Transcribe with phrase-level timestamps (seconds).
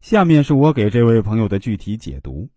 [0.00, 2.48] 下面是我给这位朋友的具体解读。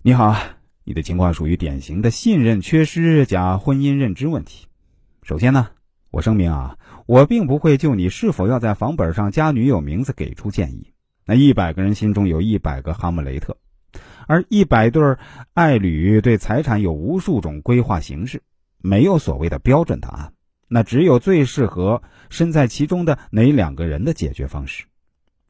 [0.00, 0.34] 你好，
[0.82, 4.66] 你的情况属于典型的信任缺失加婚姻认知问题。
[5.22, 5.68] 首先呢，
[6.10, 10.90] 我声明啊，我并不会就你是否要在房本上加女友名字给出建议。
[11.26, 13.54] 那一百个人心中有一百个哈姆雷特，
[14.26, 15.02] 而一百对
[15.52, 18.42] 爱侣对财产有无数种规划形式，
[18.78, 20.32] 没有所谓的标准答案。
[20.66, 24.86] 那只有最适合身在其中的哪两个人的解决方式。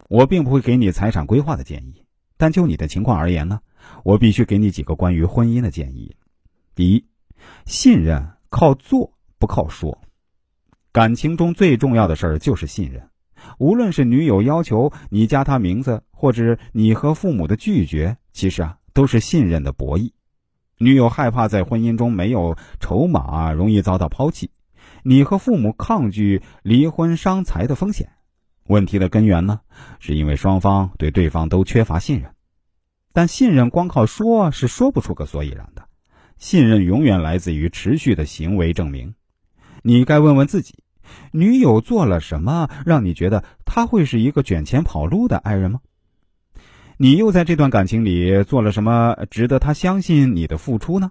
[0.08, 2.04] 我并不会给你财产规划的建议，
[2.36, 3.60] 但就你的情况而言呢，
[4.04, 6.16] 我必须给你几个关于婚姻的建议。
[6.74, 7.04] 第一，
[7.64, 9.98] 信任靠做不靠说。
[10.92, 13.08] 感情中最重要的事儿就是信任。
[13.58, 20.12] 无论是女友要求你加她名字，或者你和父母的拒绝，其实啊都是信任的博弈。
[20.78, 24.50] 女友害怕在婚姻中没有筹码，容易遭到抛弃。
[25.02, 28.10] 你和父母抗拒离婚伤财的风险，
[28.68, 29.60] 问题的根源呢，
[29.98, 32.30] 是因为双方对对方都缺乏信任。
[33.12, 35.88] 但信任光靠说是说不出个所以然的，
[36.36, 39.14] 信任永远来自于持续的行为证明。
[39.82, 40.82] 你该问问自己，
[41.30, 45.80] 女友做了什么让你觉得她会是一个卷钱跑路的爱人吗？
[46.98, 51.10] 你又在这段感情里做了什么值得她相信你的付出呢？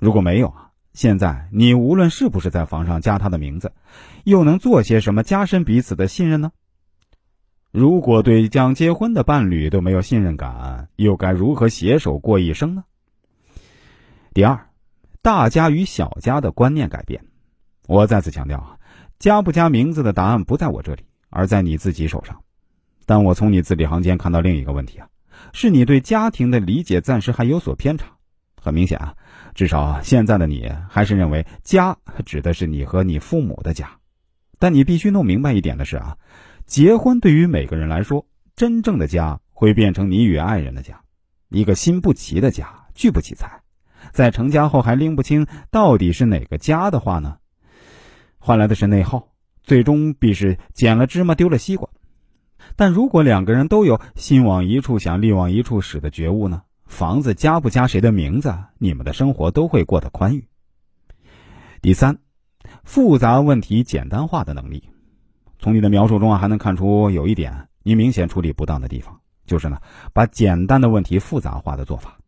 [0.00, 0.70] 如果没有啊？
[0.94, 3.72] 现在你无论是不是在房上加他的名字，
[4.22, 6.52] 又能做些什么加深彼此的信任呢？
[7.72, 12.84] 如果对将结婚的伴侣都没有信任感，又该如何携手过一生呢？
[14.32, 14.68] 第二，
[15.20, 17.20] 大家与小家的观念改变。
[17.88, 18.78] 我再次强调啊，
[19.18, 22.40] 加不加名字的答案不在我这里，而在你自己手上。
[23.04, 25.08] 但我从你字里行间看到另一个问题啊，
[25.52, 28.06] 是你对家庭的理解暂时还有所偏差。
[28.64, 29.14] 很明显啊，
[29.54, 33.98] 至少现在的你还是认为家指的是你和你父母的家，
[34.58, 36.16] 但你必须弄明白一点的是啊，
[36.64, 41.02] 结婚对于每个人来说，真正的家会变成你与爱人的家，
[41.50, 43.60] 一个心不齐的家，聚不起财，
[44.12, 47.36] 在成家后还拎不清到底是哪个家的话呢，
[48.38, 49.28] 换来的是内耗，
[49.62, 51.90] 最终必是捡了芝麻丢了西瓜。
[52.76, 56.62] 但如果两个人都有心往一处想，力往一处使的觉悟呢？
[56.86, 60.46] 房子加不加谁的名字，你们的生活都会过得宽裕。
[61.80, 62.16] 第三，
[62.84, 64.88] 复杂问题简单化的能力。
[65.58, 69.78] 从你的描述中啊，还能看出有一点你明显处理不当的地方，就是呢，
[70.12, 72.18] 把简单的问题复杂化的做法。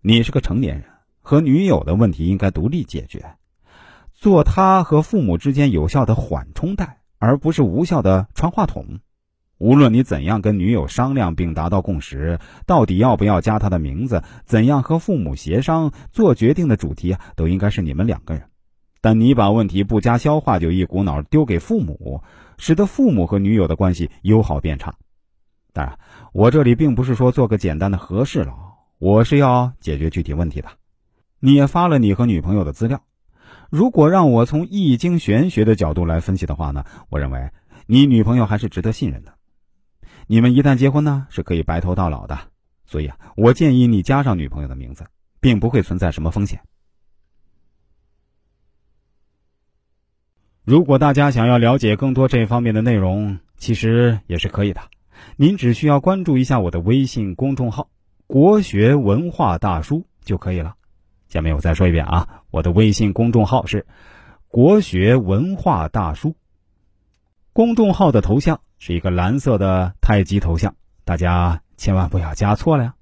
[0.00, 0.84] 你是个成年人，
[1.20, 3.24] 和女友的问题应该独立解决，
[4.12, 8.86] 做他和父母之间有效的缓冲带，而不是无效的传话筒。
[9.58, 18.42] 无论你怎样跟女友商量并达到共识，到底要不要加她的名字，怎样和父母协商做决定的主题啊，都应该是你们两个人。
[19.00, 22.22] 但你把问题不加消化就一股脑丢给父母，
[22.56, 24.94] 使得父母和女友的关系友好变差。
[25.72, 25.98] 当然，
[26.32, 28.54] 我这里并不是说做个简单的和事佬，
[28.98, 30.68] 我是要解决具体问题的。
[31.38, 33.02] 你也发了你和女朋友的资料，
[33.70, 37.50] 如果让我从易经玄学的角度来分析的话呢，我认为
[37.86, 39.33] 你女朋友还是值得信任的。
[40.26, 42.38] 你们一旦结婚呢，是可以白头到老的，
[42.86, 45.04] 所以啊，我建议你加上女朋友的名字，
[45.38, 46.60] 并不会存在什么风险。
[50.64, 54.80] 如果大家想要了解更多这方面的内容，其实也是可以的，
[55.36, 57.90] 您只需要关注一下我的微信公众号
[58.26, 60.74] “国学文化大叔”就可以了。
[61.28, 63.86] 下面我再说一遍啊，我的微信公众号是
[64.48, 66.34] “国学文化大叔”，
[67.52, 68.58] 公众号的头像。
[68.86, 70.70] 是一个蓝色的太极头像，
[71.06, 72.94] 大家千万不要加错了呀。